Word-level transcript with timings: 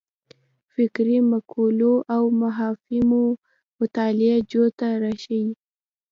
فکري 0.73 1.17
مقولو 1.31 1.93
او 2.15 2.23
مفاهیمو 2.41 3.23
مطالعه 3.79 4.37
جوته 4.51 4.87
راښيي. 5.01 5.49